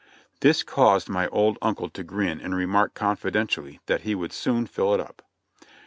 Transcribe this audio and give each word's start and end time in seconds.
This 0.39 0.63
caused 0.63 1.09
my 1.09 1.27
old 1.27 1.59
uncle 1.61 1.87
to 1.91 2.03
grin 2.03 2.41
and 2.41 2.55
remark 2.55 2.95
confidentially 2.95 3.81
that 3.85 4.01
he 4.01 4.15
would 4.15 4.33
soon 4.33 4.65
fill 4.65 4.95
it 4.95 4.99
up. 4.99 5.21